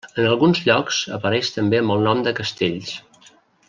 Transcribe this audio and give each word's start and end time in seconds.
En 0.21 0.27
alguns 0.29 0.61
llocs 0.69 1.03
apareix 1.19 1.53
també 1.59 1.81
amb 1.83 1.95
el 1.99 2.05
nom 2.11 2.27
de 2.29 2.37
Castells. 2.43 2.99